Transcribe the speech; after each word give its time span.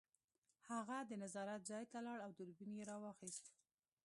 هغه 0.71 0.97
د 1.09 1.11
نظارت 1.23 1.61
ځای 1.69 1.83
ته 1.91 1.97
لاړ 2.05 2.19
او 2.25 2.31
دوربین 2.37 2.71
یې 2.77 2.83
راواخیست 2.91 3.45